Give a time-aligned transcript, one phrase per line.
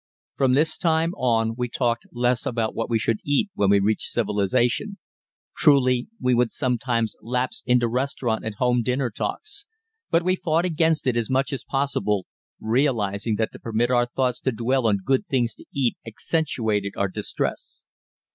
[0.35, 4.09] From this time on we talked less about what we should eat when we reached
[4.09, 4.97] civilisation.
[5.55, 9.67] True, we would sometimes lapse into restaurant and home dinner talks,
[10.09, 12.25] but we fought against it as much as possible,
[12.59, 17.07] realising that to permit our thoughts to dwell on good things to eat accentuated our
[17.07, 17.85] distress.